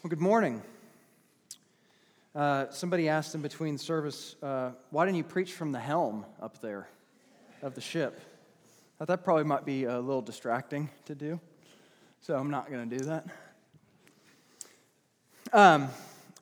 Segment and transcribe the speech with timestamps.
[0.00, 0.62] Well, good morning.
[2.32, 6.60] Uh, somebody asked in between service, uh, why didn't you preach from the helm up
[6.60, 6.88] there
[7.62, 8.20] of the ship?
[8.94, 11.40] I thought that probably might be a little distracting to do,
[12.20, 13.26] so I'm not going to do that.
[15.52, 15.88] Um,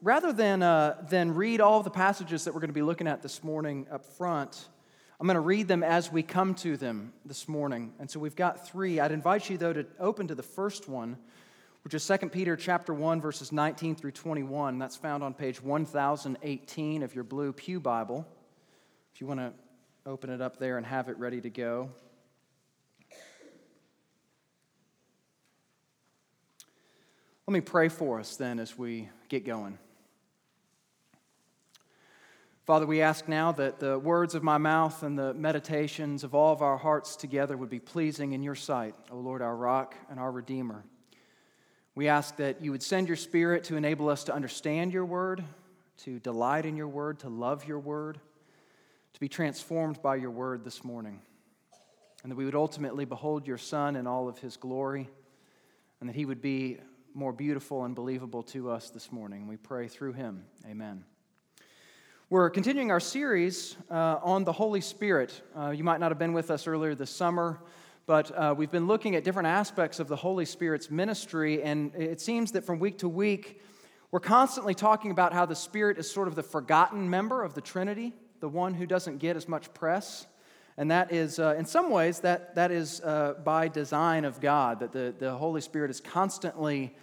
[0.02, 3.22] rather than, uh, than read all the passages that we're going to be looking at
[3.22, 4.66] this morning up front,
[5.18, 7.94] I'm going to read them as we come to them this morning.
[8.00, 9.00] And so we've got three.
[9.00, 11.16] I'd invite you, though, to open to the first one,
[11.86, 14.76] which is 2 Peter chapter 1, verses 19 through 21.
[14.76, 18.26] That's found on page 1018 of your blue Pew Bible.
[19.14, 19.52] If you want to
[20.04, 21.90] open it up there and have it ready to go.
[27.46, 29.78] Let me pray for us then as we get going.
[32.64, 36.52] Father, we ask now that the words of my mouth and the meditations of all
[36.52, 40.18] of our hearts together would be pleasing in your sight, O Lord, our rock and
[40.18, 40.82] our redeemer.
[41.96, 45.42] We ask that you would send your spirit to enable us to understand your word,
[46.04, 48.20] to delight in your word, to love your word,
[49.14, 51.22] to be transformed by your word this morning.
[52.22, 55.08] And that we would ultimately behold your Son in all of his glory,
[56.00, 56.76] and that he would be
[57.14, 59.46] more beautiful and believable to us this morning.
[59.46, 60.44] We pray through him.
[60.68, 61.02] Amen.
[62.28, 65.40] We're continuing our series uh, on the Holy Spirit.
[65.58, 67.58] Uh, you might not have been with us earlier this summer.
[68.06, 72.20] But uh, we've been looking at different aspects of the Holy Spirit's ministry, and it
[72.20, 73.60] seems that from week to week,
[74.12, 77.60] we're constantly talking about how the Spirit is sort of the forgotten member of the
[77.60, 80.24] Trinity, the one who doesn't get as much press.
[80.76, 84.78] And that is, uh, in some ways, that, that is uh, by design of God,
[84.78, 86.94] that the, the Holy Spirit is constantly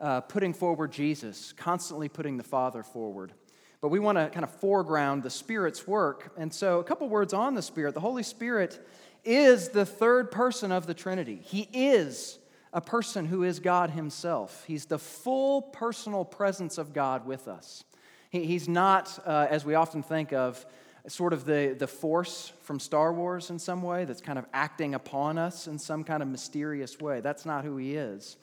[0.00, 3.34] uh, putting forward Jesus, constantly putting the Father forward.
[3.82, 6.32] But we want to kind of foreground the Spirit's work.
[6.38, 7.92] And so, a couple words on the Spirit.
[7.92, 8.84] The Holy Spirit
[9.28, 11.40] is the third person of the Trinity.
[11.44, 12.38] He is
[12.72, 14.64] a person who is God Himself.
[14.66, 17.84] He's the full personal presence of God with us.
[18.30, 20.64] He, he's not, uh, as we often think of,
[21.06, 24.94] sort of the, the force from Star Wars in some way that's kind of acting
[24.94, 27.20] upon us in some kind of mysterious way.
[27.20, 28.36] That's not who He is.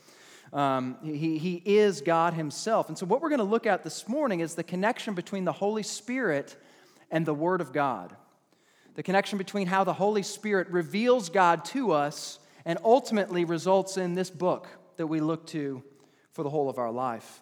[0.53, 2.89] Um, he, he is God Himself.
[2.89, 5.51] And so, what we're going to look at this morning is the connection between the
[5.51, 6.55] Holy Spirit
[7.11, 8.15] and the Word of God
[8.95, 14.15] the connection between how the Holy Spirit reveals God to us and ultimately results in
[14.15, 14.67] this book
[14.97, 15.83] that we look to
[16.31, 17.41] for the whole of our life.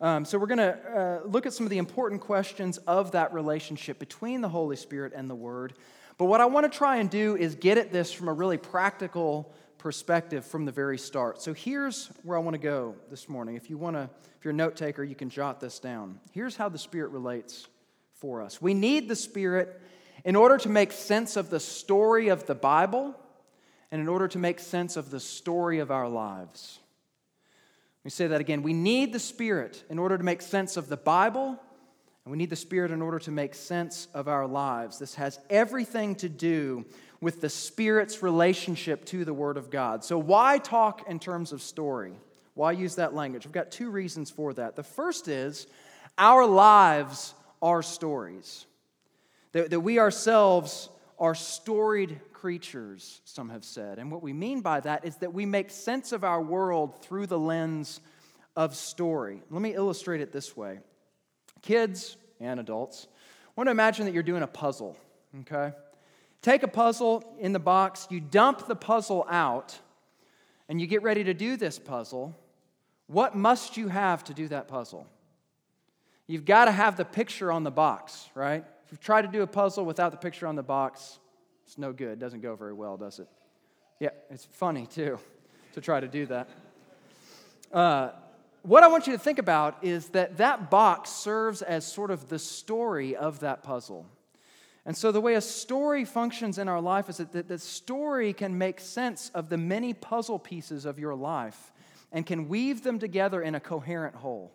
[0.00, 0.76] Um, so, we're going to
[1.24, 5.12] uh, look at some of the important questions of that relationship between the Holy Spirit
[5.14, 5.74] and the Word.
[6.18, 8.58] But what I want to try and do is get at this from a really
[8.58, 11.42] practical perspective from the very start.
[11.42, 13.56] So, here's where I want to go this morning.
[13.56, 16.20] If you want to, if you're a note taker, you can jot this down.
[16.30, 17.66] Here's how the Spirit relates
[18.14, 18.62] for us.
[18.62, 19.80] We need the Spirit
[20.24, 23.14] in order to make sense of the story of the Bible
[23.90, 26.78] and in order to make sense of the story of our lives.
[28.00, 28.62] Let me say that again.
[28.62, 31.58] We need the Spirit in order to make sense of the Bible,
[32.24, 34.98] and we need the Spirit in order to make sense of our lives.
[34.98, 36.84] This has everything to do
[37.20, 40.04] with the Spirit's relationship to the Word of God.
[40.04, 42.12] So, why talk in terms of story?
[42.54, 43.46] Why use that language?
[43.46, 44.76] I've got two reasons for that.
[44.76, 45.66] The first is
[46.16, 48.66] our lives are stories.
[49.52, 53.98] That, that we ourselves are storied creatures, some have said.
[53.98, 57.26] And what we mean by that is that we make sense of our world through
[57.26, 58.00] the lens
[58.54, 59.42] of story.
[59.50, 60.80] Let me illustrate it this way
[61.62, 63.08] kids and adults,
[63.46, 64.96] I want to imagine that you're doing a puzzle,
[65.40, 65.74] okay?
[66.42, 69.76] Take a puzzle in the box, you dump the puzzle out,
[70.68, 72.38] and you get ready to do this puzzle.
[73.08, 75.06] What must you have to do that puzzle?
[76.28, 78.64] You've got to have the picture on the box, right?
[78.88, 81.18] If you try to do a puzzle without the picture on the box,
[81.66, 82.12] it's no good.
[82.12, 83.28] It doesn't go very well, does it?
[84.00, 85.18] Yeah, it's funny too
[85.74, 86.48] to try to do that.
[87.70, 88.12] Uh,
[88.62, 92.30] what I want you to think about is that that box serves as sort of
[92.30, 94.06] the story of that puzzle.
[94.86, 98.56] And so, the way a story functions in our life is that the story can
[98.56, 101.72] make sense of the many puzzle pieces of your life
[102.10, 104.50] and can weave them together in a coherent whole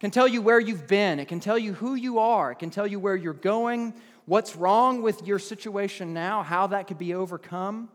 [0.00, 2.70] can tell you where you've been, it can tell you who you are, it can
[2.70, 3.94] tell you where you're going,
[4.26, 7.88] what's wrong with your situation now, how that could be overcome.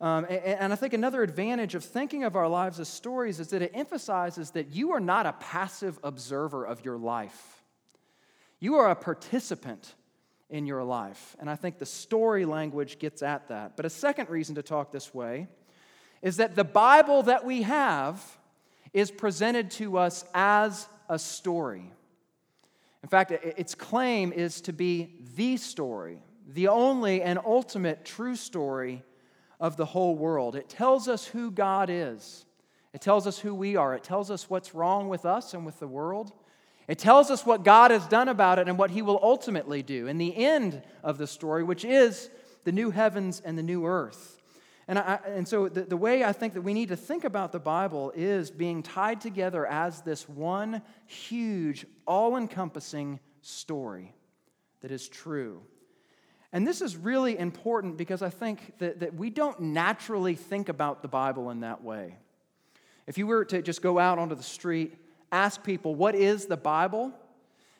[0.00, 3.48] Um, and, and I think another advantage of thinking of our lives as stories is
[3.48, 7.62] that it emphasizes that you are not a passive observer of your life.
[8.60, 9.94] You are a participant
[10.50, 11.34] in your life.
[11.40, 13.76] And I think the story language gets at that.
[13.76, 15.48] But a second reason to talk this way
[16.22, 18.22] is that the Bible that we have
[18.92, 21.90] is presented to us as a story.
[23.02, 29.02] In fact, its claim is to be the story, the only and ultimate true story
[29.60, 30.56] of the whole world.
[30.56, 32.46] It tells us who God is,
[32.92, 33.94] It tells us who we are.
[33.94, 36.32] It tells us what's wrong with us and with the world.
[36.86, 40.06] It tells us what God has done about it and what He will ultimately do
[40.06, 42.30] in the end of the story, which is
[42.64, 44.33] the new heavens and the new earth.
[44.86, 47.52] And, I, and so the, the way I think that we need to think about
[47.52, 54.14] the Bible is being tied together as this one huge, all encompassing story
[54.82, 55.62] that is true.
[56.52, 61.02] And this is really important because I think that, that we don't naturally think about
[61.02, 62.16] the Bible in that way.
[63.06, 64.94] If you were to just go out onto the street,
[65.32, 67.12] ask people, what is the Bible?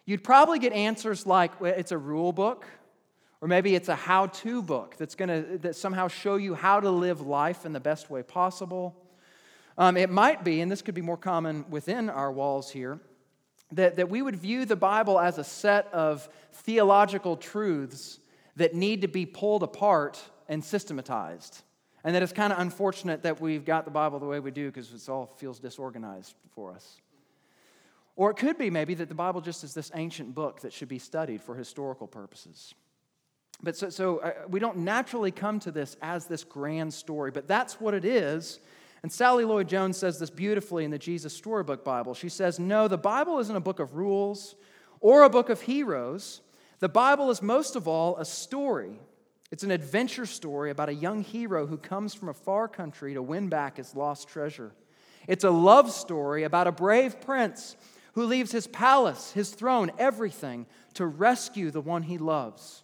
[0.07, 2.67] You'd probably get answers like, well, it's a rule book,
[3.45, 6.81] or maybe it's a how to book that's going to that somehow show you how
[6.81, 8.97] to live life in the best way possible.
[9.77, 12.99] Um, it might be, and this could be more common within our walls here,
[13.73, 18.19] that, that we would view the Bible as a set of theological truths
[18.57, 20.19] that need to be pulled apart
[20.49, 21.61] and systematized.
[22.03, 24.71] And that it's kind of unfortunate that we've got the Bible the way we do
[24.71, 26.97] because it all feels disorganized for us.
[28.17, 30.89] Or it could be maybe that the Bible just is this ancient book that should
[30.89, 32.75] be studied for historical purposes.
[33.63, 37.49] But so, so uh, we don't naturally come to this as this grand story, but
[37.49, 38.61] that's what it is.
[39.03, 42.15] And Sally Lloyd Jones says this beautifully in the Jesus Storybook Bible.
[42.15, 44.55] She says, No, the Bible isn't a book of rules
[45.01, 46.41] or a book of heroes.
[46.81, 48.99] The Bible is most of all a story.
[49.51, 53.23] It's an adventure story about a young hero who comes from a far country to
[53.23, 54.73] win back his lost treasure.
[55.29, 57.77] It's a love story about a brave prince
[58.15, 62.84] who leaves his palace, his throne, everything to rescue the one he loves.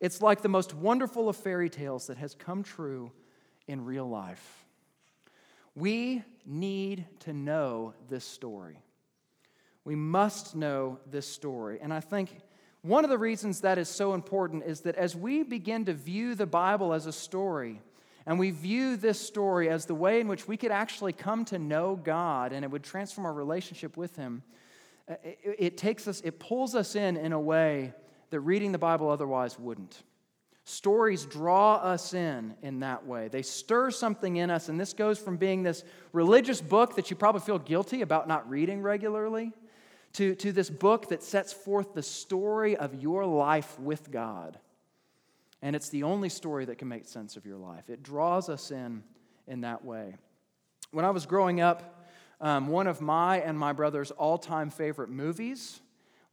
[0.00, 3.10] It's like the most wonderful of fairy tales that has come true
[3.66, 4.64] in real life.
[5.74, 8.80] We need to know this story.
[9.84, 11.78] We must know this story.
[11.80, 12.40] And I think
[12.82, 16.34] one of the reasons that is so important is that as we begin to view
[16.34, 17.80] the Bible as a story,
[18.24, 21.58] and we view this story as the way in which we could actually come to
[21.58, 24.42] know God and it would transform our relationship with Him,
[25.24, 27.94] it, takes us, it pulls us in in a way
[28.30, 30.02] that reading the Bible otherwise wouldn't.
[30.64, 33.28] Stories draw us in in that way.
[33.28, 35.82] They stir something in us, and this goes from being this
[36.12, 39.52] religious book that you probably feel guilty about not reading regularly
[40.14, 44.58] to, to this book that sets forth the story of your life with God.
[45.62, 47.88] And it's the only story that can make sense of your life.
[47.88, 49.02] It draws us in
[49.46, 50.16] in that way.
[50.90, 52.04] When I was growing up,
[52.40, 55.80] um, one of my and my brother's all time favorite movies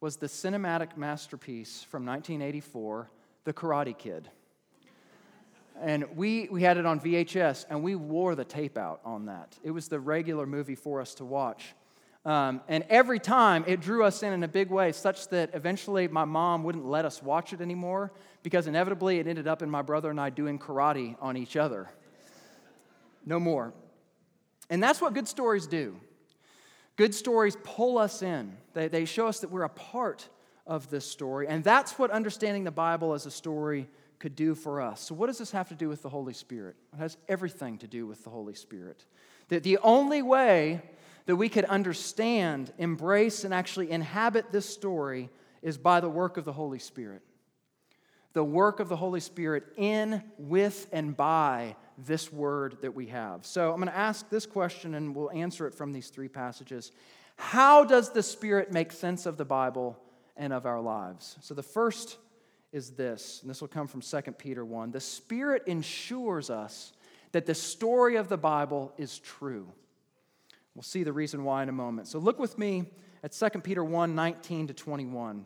[0.01, 3.09] was the cinematic masterpiece from 1984,
[3.43, 4.29] The Karate Kid.
[5.81, 9.57] And we, we had it on VHS, and we wore the tape out on that.
[9.63, 11.75] It was the regular movie for us to watch.
[12.25, 16.07] Um, and every time it drew us in in a big way, such that eventually
[16.07, 18.11] my mom wouldn't let us watch it anymore
[18.41, 21.89] because inevitably it ended up in my brother and I doing karate on each other.
[23.25, 23.73] No more.
[24.69, 25.99] And that's what good stories do.
[26.95, 30.29] Good stories pull us in, they, they show us that we're a part
[30.65, 31.47] of this story.
[31.47, 33.87] And that's what understanding the Bible as a story
[34.19, 35.01] could do for us.
[35.01, 36.75] So, what does this have to do with the Holy Spirit?
[36.93, 39.05] It has everything to do with the Holy Spirit.
[39.49, 40.81] That the only way
[41.25, 45.29] that we could understand, embrace, and actually inhabit this story
[45.61, 47.21] is by the work of the Holy Spirit.
[48.33, 53.45] The work of the Holy Spirit in, with, and by this word that we have.
[53.45, 56.91] So I'm going to ask this question and we'll answer it from these three passages.
[57.37, 59.97] How does the Spirit make sense of the Bible
[60.35, 61.37] and of our lives?
[61.41, 62.17] So the first
[62.71, 64.91] is this, and this will come from 2 Peter 1.
[64.91, 66.93] The Spirit ensures us
[67.31, 69.71] that the story of the Bible is true.
[70.73, 72.07] We'll see the reason why in a moment.
[72.07, 72.85] So look with me
[73.23, 75.45] at 2 Peter 1 19 to 21.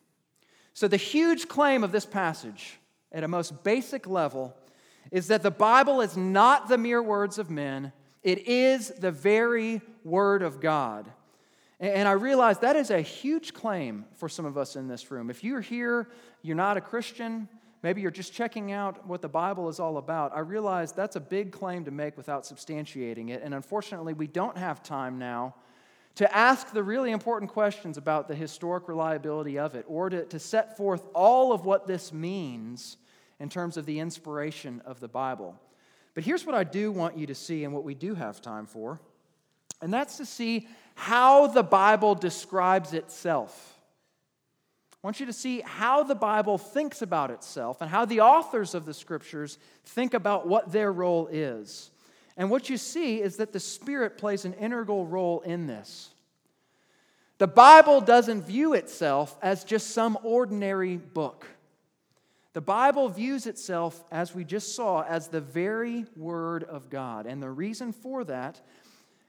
[0.73, 2.79] So, the huge claim of this passage,
[3.11, 4.55] at a most basic level,
[5.11, 7.91] is that the Bible is not the mere words of men,
[8.23, 11.11] it is the very Word of God.
[11.79, 15.31] And I realize that is a huge claim for some of us in this room.
[15.31, 16.09] If you're here,
[16.43, 17.49] you're not a Christian,
[17.83, 20.35] Maybe you're just checking out what the Bible is all about.
[20.35, 23.41] I realize that's a big claim to make without substantiating it.
[23.43, 25.55] And unfortunately, we don't have time now
[26.15, 30.39] to ask the really important questions about the historic reliability of it or to, to
[30.39, 32.97] set forth all of what this means
[33.39, 35.59] in terms of the inspiration of the Bible.
[36.13, 38.65] But here's what I do want you to see and what we do have time
[38.65, 38.99] for.
[39.81, 43.79] and that's to see how the Bible describes itself.
[45.03, 48.75] I want you to see how the Bible thinks about itself and how the authors
[48.75, 51.89] of the scriptures think about what their role is.
[52.37, 56.09] And what you see is that the Spirit plays an integral role in this.
[57.37, 61.47] The Bible doesn't view itself as just some ordinary book.
[62.53, 67.25] The Bible views itself, as we just saw, as the very Word of God.
[67.25, 68.61] And the reason for that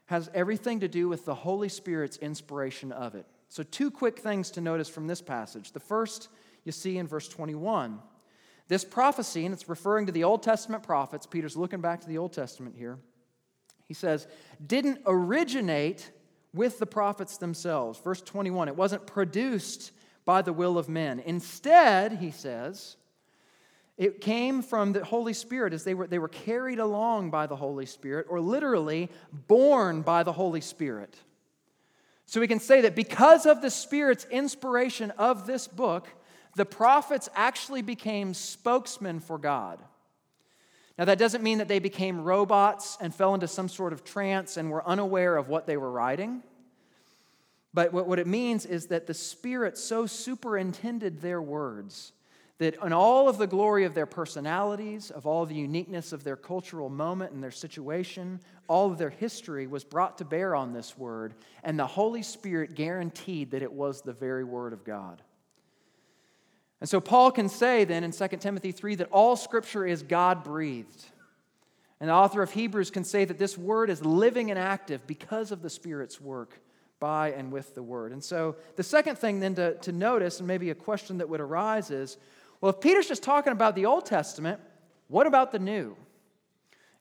[0.07, 3.25] has everything to do with the Holy Spirit's inspiration of it.
[3.49, 5.73] So, two quick things to notice from this passage.
[5.73, 6.29] The first
[6.65, 8.01] you see in verse 21.
[8.69, 12.19] This prophecy, and it's referring to the Old Testament prophets, Peter's looking back to the
[12.19, 12.99] Old Testament here.
[13.87, 14.27] He says,
[14.65, 16.11] didn't originate
[16.55, 17.99] with the prophets themselves.
[17.99, 19.93] Verse 21, it wasn't produced
[20.25, 21.21] by the will of men.
[21.21, 22.97] Instead, he says,
[23.99, 27.57] it came from the Holy Spirit as they were, they were carried along by the
[27.57, 29.11] Holy Spirit, or literally
[29.49, 31.17] borne by the Holy Spirit.
[32.27, 36.09] So we can say that because of the Spirit's inspiration of this book,
[36.55, 39.79] the prophets actually became spokesmen for God.
[40.99, 44.57] Now, that doesn't mean that they became robots and fell into some sort of trance
[44.57, 46.43] and were unaware of what they were writing.
[47.75, 52.13] But what it means is that the Spirit so superintended their words
[52.59, 56.37] that in all of the glory of their personalities, of all the uniqueness of their
[56.37, 60.97] cultural moment and their situation, all of their history was brought to bear on this
[60.97, 65.23] word, and the Holy Spirit guaranteed that it was the very word of God.
[66.83, 70.43] And so Paul can say then in 2 Timothy 3 that all scripture is God
[70.43, 71.05] breathed.
[72.01, 75.53] And the author of Hebrews can say that this word is living and active because
[75.53, 76.59] of the Spirit's work
[76.99, 78.11] by and with the word.
[78.11, 81.41] And so the second thing then to, to notice, and maybe a question that would
[81.41, 82.17] arise is
[82.61, 84.59] well, if Peter's just talking about the Old Testament,
[85.07, 85.97] what about the New?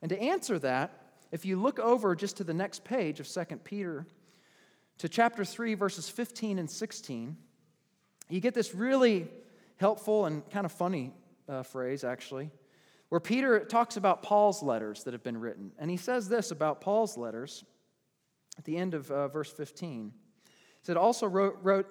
[0.04, 0.92] And to answer that,
[1.32, 4.06] if you look over just to the next page of 2 Peter,
[5.00, 7.36] to chapter 3, verses 15 and 16,
[8.30, 9.28] you get this really
[9.82, 11.12] helpful and kind of funny
[11.50, 12.50] uh, phrase, actually,
[13.10, 15.74] where Peter talks about Paul's letters that have been written.
[15.78, 17.66] And he says this about Paul's letters
[18.58, 20.14] at the end of uh, verse 15.
[20.46, 20.52] He
[20.84, 21.88] said, also wrote, wrote,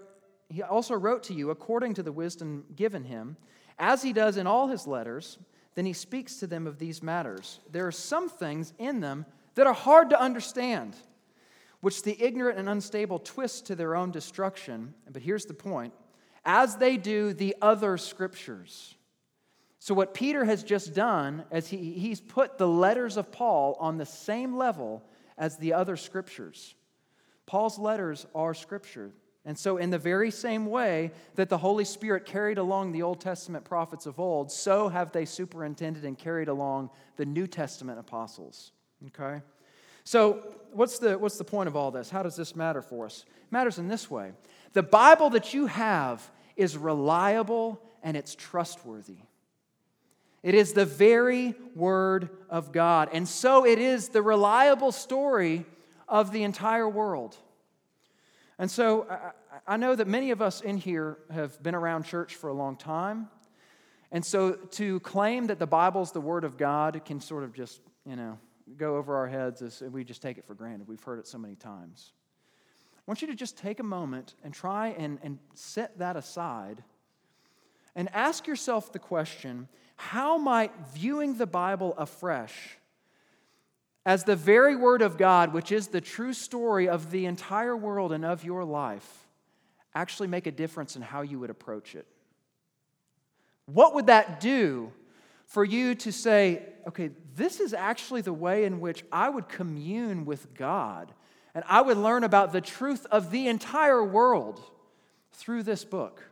[0.48, 3.36] he also wrote to you according to the wisdom given him
[3.80, 5.38] as he does in all his letters,
[5.74, 7.60] then he speaks to them of these matters.
[7.72, 10.94] There are some things in them that are hard to understand,
[11.80, 14.94] which the ignorant and unstable twist to their own destruction.
[15.10, 15.94] But here's the point
[16.44, 18.94] as they do the other scriptures.
[19.78, 23.96] So, what Peter has just done is he, he's put the letters of Paul on
[23.96, 25.02] the same level
[25.38, 26.74] as the other scriptures.
[27.46, 29.10] Paul's letters are scripture.
[29.46, 33.20] And so, in the very same way that the Holy Spirit carried along the Old
[33.20, 38.72] Testament prophets of old, so have they superintended and carried along the New Testament apostles.
[39.06, 39.40] Okay?
[40.04, 40.42] So,
[40.72, 42.10] what's the, what's the point of all this?
[42.10, 43.24] How does this matter for us?
[43.26, 44.32] It matters in this way
[44.72, 49.18] the Bible that you have is reliable and it's trustworthy.
[50.42, 53.10] It is the very Word of God.
[53.12, 55.66] And so, it is the reliable story
[56.08, 57.36] of the entire world.
[58.58, 62.34] And so I, I know that many of us in here have been around church
[62.34, 63.28] for a long time.
[64.12, 67.80] And so to claim that the Bible's the Word of God can sort of just,
[68.04, 68.38] you know,
[68.76, 70.88] go over our heads as we just take it for granted.
[70.88, 72.12] We've heard it so many times.
[73.10, 76.84] Want you to just take a moment and try and, and set that aside
[77.96, 82.78] and ask yourself the question how might viewing the Bible afresh
[84.06, 88.12] as the very Word of God, which is the true story of the entire world
[88.12, 89.26] and of your life,
[89.92, 92.06] actually make a difference in how you would approach it?
[93.66, 94.92] What would that do
[95.46, 100.26] for you to say, okay, this is actually the way in which I would commune
[100.26, 101.12] with God
[101.54, 104.60] and I would learn about the truth of the entire world
[105.32, 106.22] through this book?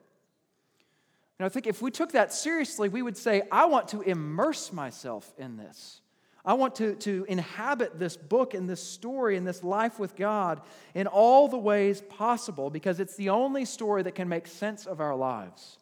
[1.38, 4.72] And I think if we took that seriously, we would say, I want to immerse
[4.72, 6.00] myself in this.
[6.44, 10.60] I want to, to inhabit this book and this story and this life with God
[10.94, 15.00] in all the ways possible because it's the only story that can make sense of
[15.00, 15.78] our lives.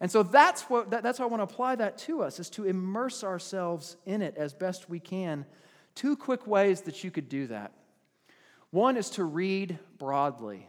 [0.00, 2.50] And so that's, what, that, that's how I want to apply that to us, is
[2.50, 5.46] to immerse ourselves in it as best we can.
[5.94, 7.72] Two quick ways that you could do that.
[8.70, 10.68] One is to read broadly.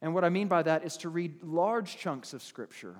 [0.00, 2.96] And what I mean by that is to read large chunks of Scripture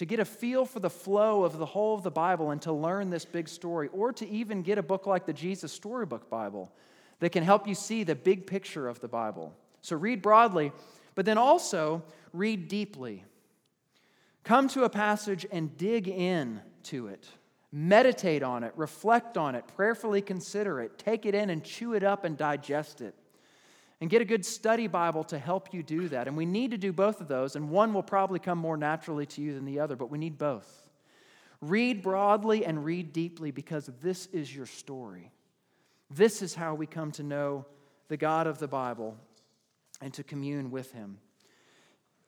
[0.00, 2.72] to get a feel for the flow of the whole of the Bible and to
[2.72, 6.72] learn this big story, or to even get a book like the Jesus Storybook Bible
[7.18, 9.54] that can help you see the big picture of the Bible.
[9.82, 10.72] So read broadly,
[11.14, 12.02] but then also
[12.32, 13.24] read deeply.
[14.42, 17.28] Come to a passage and dig in to it.
[17.70, 22.02] Meditate on it, reflect on it, prayerfully consider it, take it in and chew it
[22.02, 23.14] up and digest it.
[24.00, 26.26] And get a good study Bible to help you do that.
[26.26, 29.26] And we need to do both of those, and one will probably come more naturally
[29.26, 30.88] to you than the other, but we need both.
[31.60, 35.30] Read broadly and read deeply because this is your story.
[36.10, 37.66] This is how we come to know
[38.08, 39.16] the God of the Bible
[40.00, 41.18] and to commune with Him.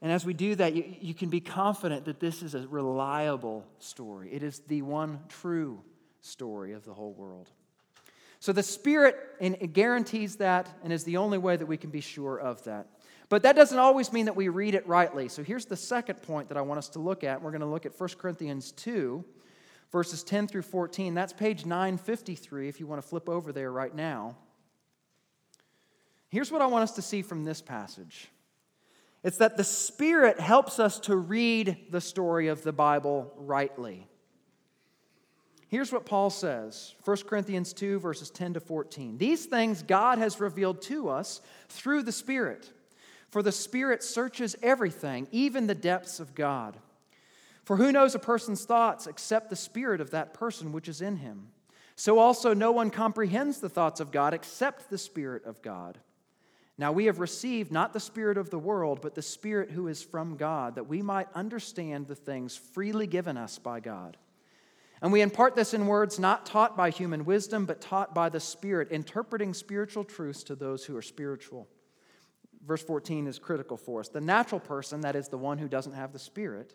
[0.03, 3.65] And as we do that, you, you can be confident that this is a reliable
[3.79, 4.29] story.
[4.33, 5.81] It is the one true
[6.21, 7.51] story of the whole world.
[8.43, 9.17] So the Spirit
[9.73, 12.89] guarantees that and is the only way that we can be sure of that.
[13.29, 15.29] But that doesn't always mean that we read it rightly.
[15.29, 17.41] So here's the second point that I want us to look at.
[17.41, 19.25] We're going to look at 1 Corinthians 2,
[19.93, 21.15] verses 10 through 14.
[21.15, 24.37] That's page 953 if you want to flip over there right now.
[26.29, 28.27] Here's what I want us to see from this passage
[29.23, 34.09] it's that the Spirit helps us to read the story of the Bible rightly.
[35.73, 39.17] Here's what Paul says 1 Corinthians 2, verses 10 to 14.
[39.17, 42.71] These things God has revealed to us through the Spirit.
[43.31, 46.77] For the Spirit searches everything, even the depths of God.
[47.65, 51.17] For who knows a person's thoughts except the Spirit of that person which is in
[51.17, 51.49] him?
[51.97, 55.97] So also no one comprehends the thoughts of God except the Spirit of God.
[56.77, 60.03] Now we have received not the Spirit of the world, but the Spirit who is
[60.03, 64.19] from God, that we might understand the things freely given us by God.
[65.03, 68.41] And we impart this in words not taught by human wisdom, but taught by the
[68.41, 71.69] Spirit, interpreting spiritual truths to those who are spiritual
[72.67, 74.09] verse 14 is critical for us.
[74.09, 76.75] The natural person, that is the one who doesn't have the Spirit,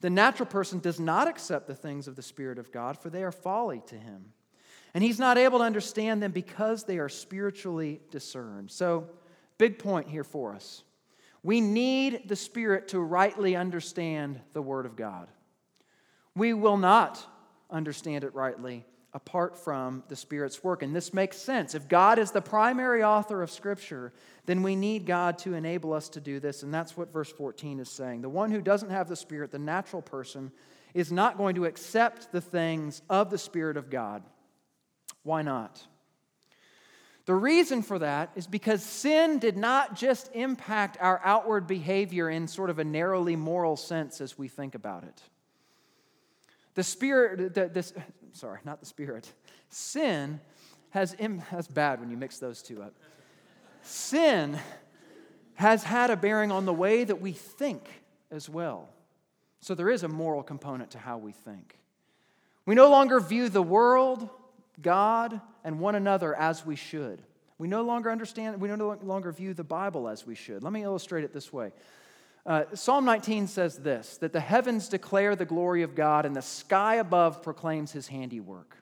[0.00, 3.22] the natural person does not accept the things of the Spirit of God, for they
[3.22, 4.32] are folly to him.
[4.94, 8.70] And he's not able to understand them because they are spiritually discerned.
[8.70, 9.08] So,
[9.58, 10.82] big point here for us.
[11.42, 15.28] We need the Spirit to rightly understand the Word of God.
[16.34, 17.24] We will not
[17.72, 20.82] understand it rightly apart from the Spirit's work.
[20.82, 21.74] And this makes sense.
[21.74, 24.12] If God is the primary author of Scripture,
[24.46, 26.62] then we need God to enable us to do this.
[26.62, 28.22] And that's what verse 14 is saying.
[28.22, 30.50] The one who doesn't have the Spirit, the natural person,
[30.94, 34.22] is not going to accept the things of the Spirit of God.
[35.24, 35.82] Why not?
[37.24, 42.48] The reason for that is because sin did not just impact our outward behavior in
[42.48, 45.22] sort of a narrowly moral sense as we think about it.
[46.74, 47.92] The Spirit, the, this,
[48.32, 49.30] sorry, not the Spirit.
[49.68, 50.40] Sin
[50.90, 51.16] has,
[51.50, 52.94] that's bad when you mix those two up.
[53.82, 54.58] Sin
[55.54, 57.88] has had a bearing on the way that we think
[58.30, 58.88] as well.
[59.60, 61.78] So there is a moral component to how we think.
[62.66, 64.28] We no longer view the world,
[64.80, 67.22] God, and one another as we should.
[67.58, 70.64] We no longer understand, we no longer view the Bible as we should.
[70.64, 71.72] Let me illustrate it this way.
[72.44, 76.42] Uh, Psalm 19 says this that the heavens declare the glory of God, and the
[76.42, 78.76] sky above proclaims his handiwork.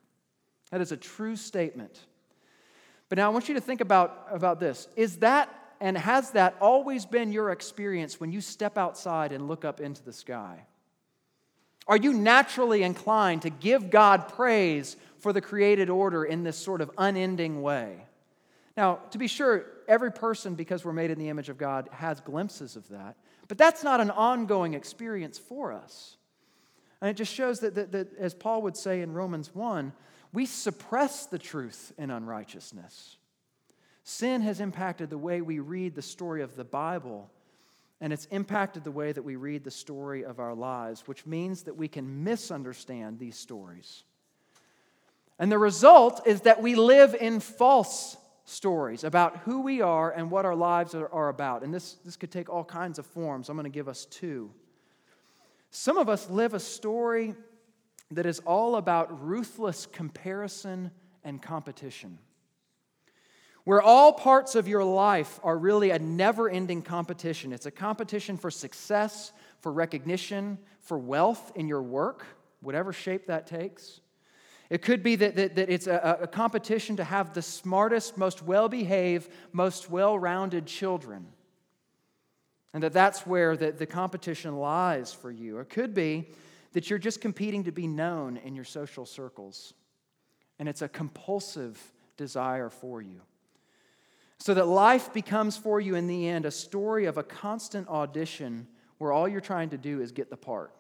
[0.71, 2.01] That is a true statement.
[3.09, 4.89] But now I want you to think about, about this.
[4.97, 9.65] Is that and has that always been your experience when you step outside and look
[9.65, 10.67] up into the sky?
[11.87, 16.83] Are you naturally inclined to give God praise for the created order in this sort
[16.83, 18.05] of unending way?
[18.77, 22.21] Now, to be sure, every person, because we're made in the image of God, has
[22.21, 23.17] glimpses of that.
[23.51, 26.17] But that's not an ongoing experience for us.
[27.01, 29.93] And it just shows that, that, that, as Paul would say in Romans 1,
[30.33, 33.17] we suppress the truth in unrighteousness.
[34.05, 37.29] Sin has impacted the way we read the story of the Bible,
[38.01, 41.65] and it's impacted the way that we read the story of our lives, which means
[41.65, 44.05] that we can misunderstand these stories.
[45.41, 48.17] And the result is that we live in false
[48.51, 51.63] stories about who we are and what our lives are, are about.
[51.63, 53.49] And this, this could take all kinds of forms.
[53.49, 54.51] I'm going to give us two.
[55.71, 57.35] Some of us live a story
[58.11, 60.91] that is all about ruthless comparison
[61.23, 62.19] and competition,
[63.63, 67.53] where all parts of your life are really a never ending competition.
[67.53, 72.27] It's a competition for success, for recognition, for wealth in your work,
[72.61, 74.01] whatever shape that takes.
[74.71, 78.43] It could be that, that, that it's a, a competition to have the smartest, most
[78.43, 81.27] well behaved, most well rounded children.
[82.73, 85.59] And that that's where the, the competition lies for you.
[85.59, 86.29] It could be
[86.73, 89.75] that you're just competing to be known in your social circles.
[90.61, 91.81] And it's a compulsive
[92.17, 93.23] desire for you.
[94.39, 98.69] So that life becomes for you in the end a story of a constant audition
[98.99, 100.73] where all you're trying to do is get the part.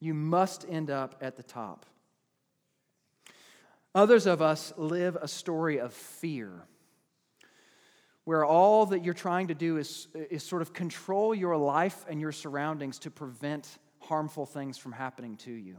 [0.00, 1.86] You must end up at the top.
[3.94, 6.52] Others of us live a story of fear,
[8.24, 12.20] where all that you're trying to do is, is sort of control your life and
[12.20, 15.76] your surroundings to prevent harmful things from happening to you.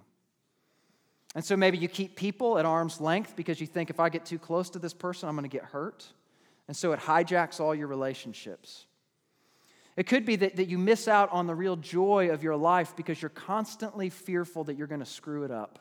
[1.34, 4.26] And so maybe you keep people at arm's length because you think if I get
[4.26, 6.06] too close to this person, I'm going to get hurt.
[6.68, 8.86] And so it hijacks all your relationships.
[9.96, 12.96] It could be that, that you miss out on the real joy of your life
[12.96, 15.80] because you're constantly fearful that you're going to screw it up.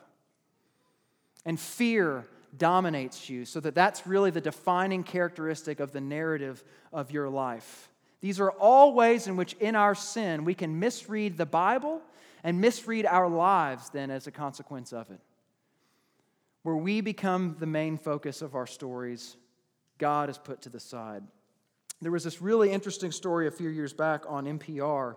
[1.45, 2.25] And fear
[2.57, 7.89] dominates you, so that that's really the defining characteristic of the narrative of your life.
[8.19, 12.01] These are all ways in which, in our sin, we can misread the Bible
[12.43, 15.19] and misread our lives, then, as a consequence of it.
[16.63, 19.35] Where we become the main focus of our stories,
[19.97, 21.23] God is put to the side.
[22.01, 25.15] There was this really interesting story a few years back on NPR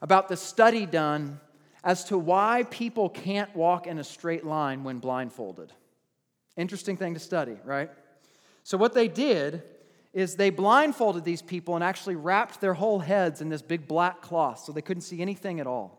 [0.00, 1.40] about the study done
[1.84, 5.72] as to why people can't walk in a straight line when blindfolded.
[6.56, 7.90] Interesting thing to study, right?
[8.62, 9.62] So, what they did
[10.12, 14.20] is they blindfolded these people and actually wrapped their whole heads in this big black
[14.20, 15.98] cloth so they couldn't see anything at all.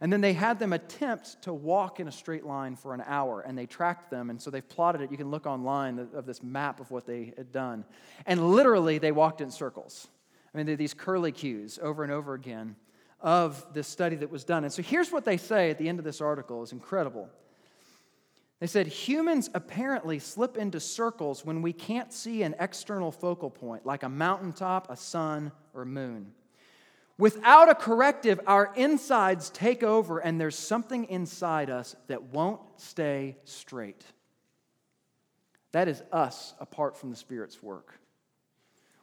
[0.00, 3.40] And then they had them attempt to walk in a straight line for an hour,
[3.40, 4.30] and they tracked them.
[4.30, 5.10] And so they've plotted it.
[5.10, 7.84] You can look online of this map of what they had done.
[8.24, 10.06] And literally, they walked in circles.
[10.54, 12.76] I mean, there are these curlicues over and over again
[13.20, 14.64] of this study that was done.
[14.64, 17.28] And so here's what they say at the end of this article is incredible.
[18.60, 23.86] They said humans apparently slip into circles when we can't see an external focal point,
[23.86, 26.32] like a mountaintop, a sun, or moon.
[27.18, 33.36] Without a corrective, our insides take over, and there's something inside us that won't stay
[33.44, 34.04] straight.
[35.72, 37.98] That is us apart from the Spirit's work.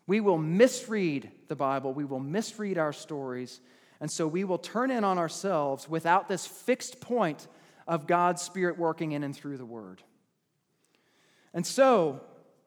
[0.08, 3.60] We will misread the Bible, we will misread our stories,
[4.00, 7.48] and so we will turn in on ourselves without this fixed point
[7.88, 10.02] of God's Spirit working in and through the Word.
[11.54, 12.22] And so,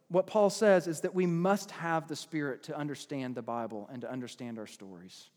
[0.09, 4.01] what Paul says is that we must have the Spirit to understand the Bible and
[4.03, 5.29] to understand our stories.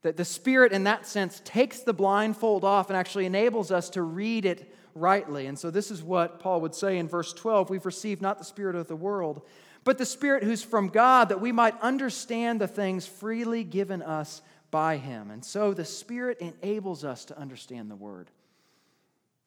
[0.00, 4.02] That the Spirit, in that sense, takes the blindfold off and actually enables us to
[4.02, 5.46] read it rightly.
[5.46, 8.44] And so, this is what Paul would say in verse 12 We've received not the
[8.44, 9.42] Spirit of the world,
[9.84, 14.40] but the Spirit who's from God, that we might understand the things freely given us
[14.72, 15.30] by Him.
[15.30, 18.28] And so, the Spirit enables us to understand the Word.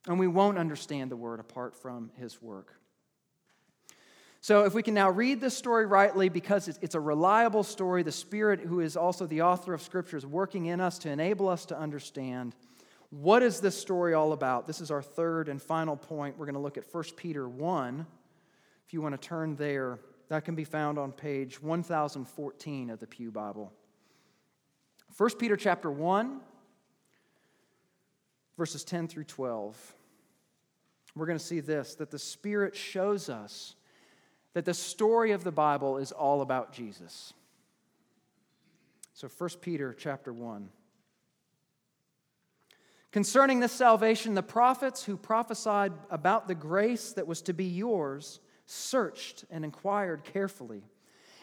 [0.07, 2.79] And we won't understand the Word apart from His work.
[4.39, 8.11] So, if we can now read this story rightly, because it's a reliable story, the
[8.13, 11.65] Spirit, who is also the author of Scripture, is working in us to enable us
[11.65, 12.55] to understand
[13.09, 14.67] what is this story all about.
[14.67, 16.37] This is our third and final point.
[16.37, 18.05] We're going to look at 1 Peter 1.
[18.85, 23.07] If you want to turn there, that can be found on page 1014 of the
[23.07, 23.73] Pew Bible.
[25.17, 26.41] 1 Peter chapter 1,
[28.57, 29.95] verses 10 through 12.
[31.15, 33.75] We're going to see this that the Spirit shows us
[34.53, 37.33] that the story of the Bible is all about Jesus.
[39.13, 40.67] So 1 Peter chapter 1.
[43.11, 48.41] Concerning this salvation, the prophets who prophesied about the grace that was to be yours
[48.65, 50.83] searched and inquired carefully,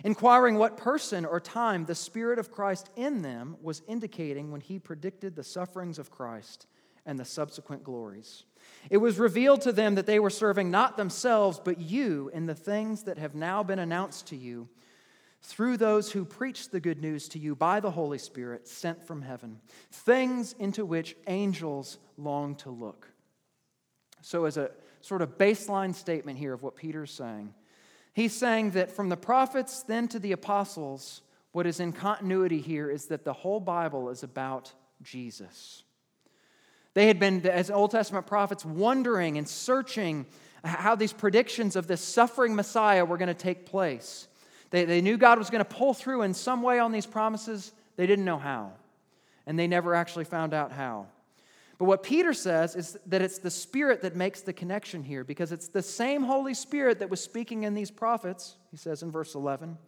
[0.05, 4.79] inquiring what person or time the Spirit of Christ in them was indicating when he
[4.79, 6.67] predicted the sufferings of Christ
[7.05, 8.45] and the subsequent glories.
[8.91, 12.55] It was revealed to them that they were serving not themselves, but you in the
[12.55, 14.69] things that have now been announced to you
[15.43, 19.23] through those who preached the good news to you by the Holy Spirit sent from
[19.23, 19.61] heaven,
[19.91, 23.09] things into which angels long to look.
[24.21, 27.53] So, as a sort of baseline statement here of what Peter's saying,
[28.13, 31.23] he's saying that from the prophets then to the apostles,
[31.53, 34.73] what is in continuity here is that the whole Bible is about
[35.03, 35.83] Jesus.
[36.95, 40.27] They had been, as Old Testament prophets, wondering and searching
[40.65, 44.29] how these predictions of this suffering Messiah were going to take place.
[44.71, 47.73] They, they knew God was going to pull through in some way on these promises.
[47.97, 48.73] They didn't know how.
[49.47, 51.07] And they never actually found out how.
[51.79, 55.53] But what Peter says is that it's the Spirit that makes the connection here because
[55.53, 59.35] it's the same Holy Spirit that was speaking in these prophets, he says in verse
[59.35, 59.79] 11,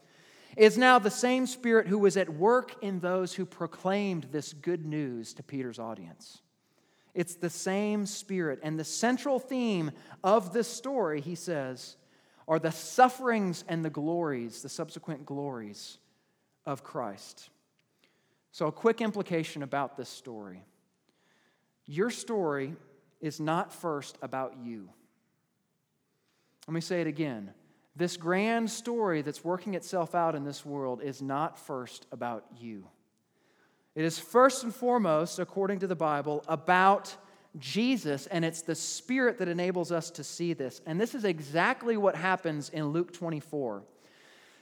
[0.57, 4.87] is now the same Spirit who was at work in those who proclaimed this good
[4.87, 6.41] news to Peter's audience.
[7.15, 8.61] It's the same Spirit.
[8.63, 9.93] And the central theme
[10.23, 11.97] of this story, he says,
[12.47, 15.99] are the sufferings and the glories, the subsequent glories
[16.67, 17.51] of Christ.
[18.53, 20.63] So, a quick implication about this story
[21.87, 22.75] your story
[23.21, 24.89] is not first about you.
[26.67, 27.53] Let me say it again.
[27.97, 32.85] This grand story that's working itself out in this world is not first about you.
[33.95, 37.15] It is first and foremost, according to the Bible, about
[37.59, 40.81] Jesus, and it's the Spirit that enables us to see this.
[40.87, 43.85] And this is exactly what happens in Luke 24.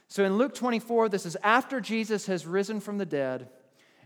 [0.07, 3.49] So in Luke 24, this is after Jesus has risen from the dead,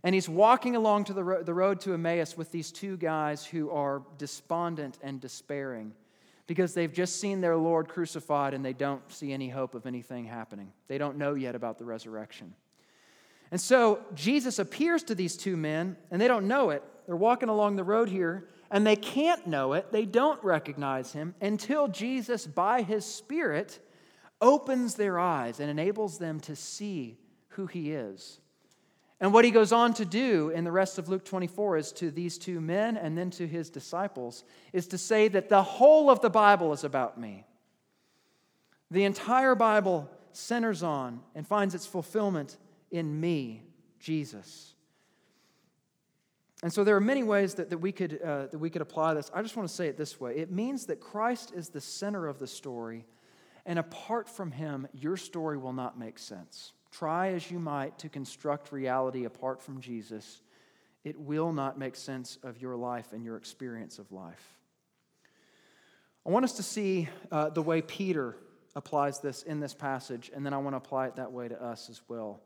[0.04, 3.46] and he's walking along to the, ro- the road to Emmaus with these two guys
[3.46, 5.94] who are despondent and despairing
[6.48, 10.26] because they've just seen their Lord crucified and they don't see any hope of anything
[10.26, 10.72] happening.
[10.88, 12.54] They don't know yet about the resurrection.
[13.52, 16.84] And so Jesus appears to these two men, and they don't know it.
[17.06, 19.92] They're walking along the road here, and they can't know it.
[19.92, 23.80] They don't recognize him until Jesus, by his Spirit,
[24.42, 27.18] opens their eyes and enables them to see
[27.50, 28.40] who he is.
[29.20, 32.12] And what he goes on to do in the rest of Luke 24 is to
[32.12, 36.22] these two men and then to his disciples is to say that the whole of
[36.22, 37.46] the Bible is about me.
[38.92, 42.58] The entire Bible centers on and finds its fulfillment
[42.92, 43.64] in me,
[44.00, 44.76] Jesus.
[46.64, 49.16] And so there are many ways that, that, we could, uh, that we could apply
[49.16, 49.30] this.
[49.34, 52.28] I just want to say it this way it means that Christ is the center
[52.28, 53.06] of the story,
[53.66, 56.74] and apart from him, your story will not make sense.
[56.92, 60.42] Try as you might to construct reality apart from Jesus,
[61.04, 64.58] it will not make sense of your life and your experience of life.
[66.26, 68.36] I want us to see uh, the way Peter
[68.76, 71.64] applies this in this passage, and then I want to apply it that way to
[71.64, 72.42] us as well.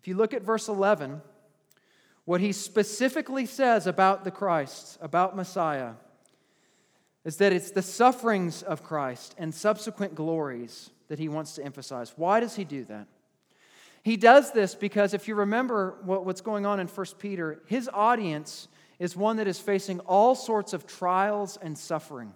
[0.00, 1.20] If you look at verse 11,
[2.24, 5.92] what he specifically says about the Christ, about Messiah,
[7.24, 12.12] is that it's the sufferings of Christ and subsequent glories that he wants to emphasize.
[12.16, 13.06] Why does he do that?
[14.08, 18.68] He does this because if you remember what's going on in 1 Peter, his audience
[18.98, 22.32] is one that is facing all sorts of trials and suffering.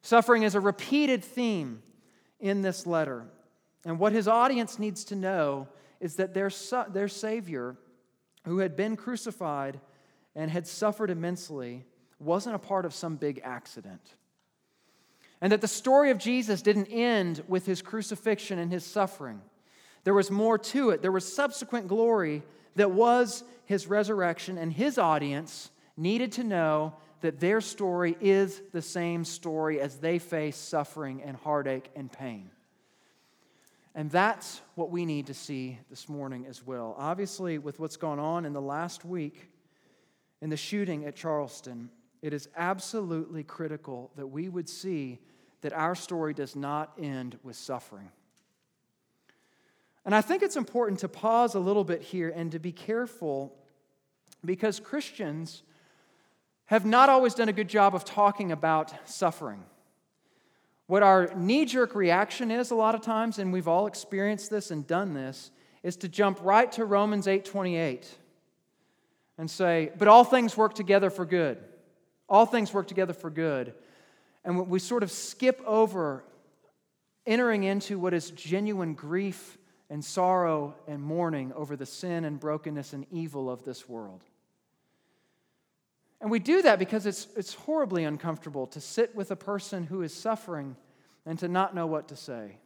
[0.00, 1.80] Suffering is a repeated theme
[2.40, 3.24] in this letter.
[3.84, 5.68] And what his audience needs to know
[6.00, 6.50] is that their,
[6.88, 7.76] their Savior,
[8.44, 9.78] who had been crucified
[10.34, 11.84] and had suffered immensely,
[12.18, 14.14] wasn't a part of some big accident.
[15.40, 19.40] And that the story of Jesus didn't end with his crucifixion and his suffering.
[20.04, 21.02] There was more to it.
[21.02, 22.42] There was subsequent glory
[22.76, 28.82] that was his resurrection, and his audience needed to know that their story is the
[28.82, 32.50] same story as they face suffering and heartache and pain.
[33.94, 36.94] And that's what we need to see this morning as well.
[36.98, 39.50] Obviously, with what's gone on in the last week
[40.40, 41.90] in the shooting at Charleston,
[42.22, 45.18] it is absolutely critical that we would see
[45.60, 48.10] that our story does not end with suffering.
[50.04, 53.54] And I think it's important to pause a little bit here and to be careful
[54.44, 55.62] because Christians
[56.66, 59.62] have not always done a good job of talking about suffering.
[60.86, 64.70] What our knee jerk reaction is a lot of times, and we've all experienced this
[64.70, 65.50] and done this,
[65.82, 68.08] is to jump right to Romans 8 28
[69.38, 71.58] and say, But all things work together for good.
[72.28, 73.74] All things work together for good.
[74.44, 76.24] And we sort of skip over
[77.26, 79.58] entering into what is genuine grief
[79.92, 84.24] and sorrow and mourning over the sin and brokenness and evil of this world.
[86.18, 90.00] And we do that because it's, it's horribly uncomfortable to sit with a person who
[90.00, 90.76] is suffering
[91.26, 92.56] and to not know what to say.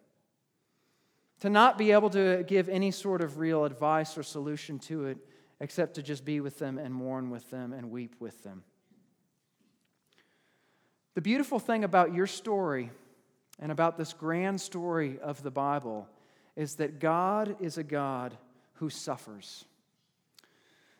[1.40, 5.18] To not be able to give any sort of real advice or solution to it
[5.58, 8.62] except to just be with them and mourn with them and weep with them.
[11.14, 12.92] The beautiful thing about your story
[13.58, 16.08] and about this grand story of the Bible
[16.56, 18.36] is that God is a God
[18.74, 19.64] who suffers.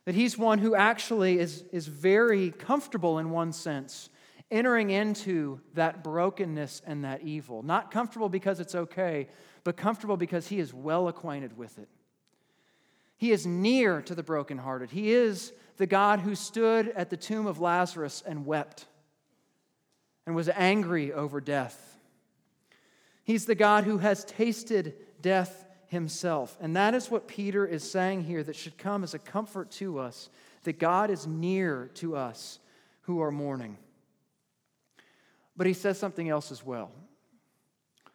[0.05, 4.09] That he's one who actually is, is very comfortable in one sense,
[4.51, 7.63] entering into that brokenness and that evil.
[7.63, 9.29] Not comfortable because it's okay,
[9.65, 11.89] but comfortable because he is well acquainted with it.
[13.17, 14.91] He is near to the brokenhearted.
[14.91, 18.87] He is the God who stood at the tomb of Lazarus and wept
[20.27, 21.99] and was angry over death.
[23.25, 24.95] He's the God who has tasted
[25.27, 26.57] death himself.
[26.61, 29.99] And that is what Peter is saying here that should come as a comfort to
[29.99, 30.31] us
[30.63, 32.61] that God is near to us
[33.03, 33.77] who are mourning.
[35.57, 36.93] But he says something else as well.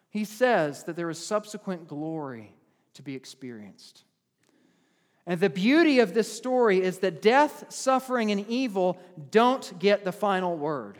[0.08, 2.54] He says that there is subsequent glory
[2.94, 4.04] to be experienced.
[5.26, 8.98] And the beauty of this story is that death, suffering, and evil
[9.30, 10.96] don't get the final word.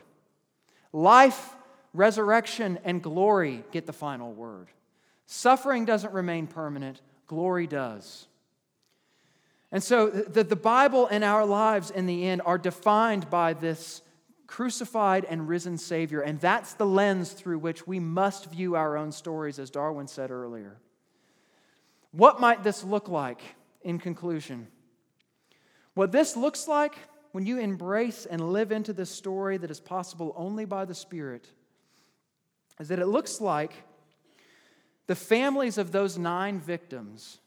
[0.93, 1.57] Life,
[1.95, 4.69] resurrection, and glory get the final word.
[5.35, 8.27] Suffering doesn't remain permanent, glory does.
[9.73, 14.03] And so the, the Bible and our lives in the end are defined by this
[14.47, 16.21] crucified and risen Savior.
[16.21, 20.31] And that's the lens through which we must view our own stories, as Darwin said
[20.31, 20.77] earlier.
[22.11, 23.41] What might this look like
[23.81, 24.67] in conclusion?
[25.95, 26.95] What this looks like
[27.33, 31.49] when you embrace and live into this story that is possible only by the Spirit
[32.79, 33.73] is that it looks like
[35.07, 37.39] the families of those nine victims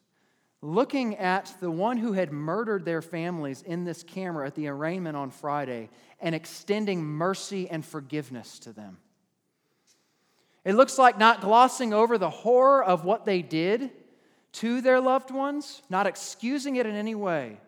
[0.62, 5.16] looking at the one who had murdered their families in this camera at the arraignment
[5.16, 5.90] on Friday
[6.20, 8.98] and extending mercy and forgiveness to them.
[10.64, 13.92] It looks like not glossing over the horror of what they did
[14.54, 17.60] to their loved ones, not excusing it in any way,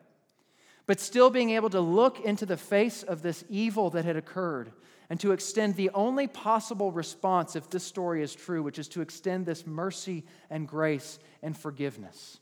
[0.87, 4.71] but still being able to look into the face of this evil that had occurred
[5.09, 9.01] and to extend the only possible response if this story is true, which is to
[9.01, 12.39] extend this mercy and grace and forgiveness.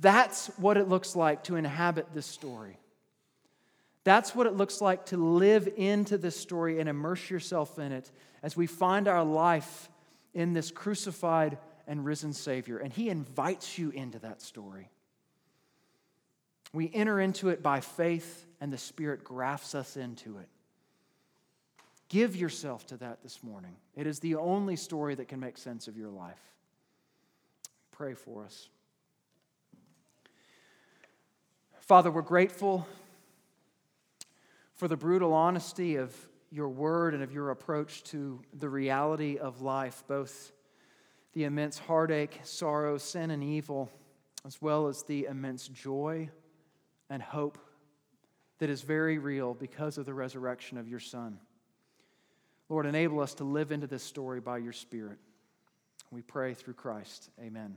[0.00, 2.78] That's what it looks like to inhabit this story.
[4.04, 8.10] That's what it looks like to live into this story and immerse yourself in it
[8.42, 9.88] as we find our life
[10.34, 12.78] in this crucified and risen Savior.
[12.78, 14.90] And He invites you into that story.
[16.72, 20.48] We enter into it by faith, and the Spirit grafts us into it.
[22.14, 23.74] Give yourself to that this morning.
[23.96, 26.38] It is the only story that can make sense of your life.
[27.90, 28.68] Pray for us.
[31.80, 32.86] Father, we're grateful
[34.76, 36.14] for the brutal honesty of
[36.52, 40.52] your word and of your approach to the reality of life, both
[41.32, 43.90] the immense heartache, sorrow, sin, and evil,
[44.46, 46.30] as well as the immense joy
[47.10, 47.58] and hope
[48.60, 51.40] that is very real because of the resurrection of your Son.
[52.74, 55.18] Lord, enable us to live into this story by your Spirit.
[56.10, 57.30] We pray through Christ.
[57.40, 57.76] Amen.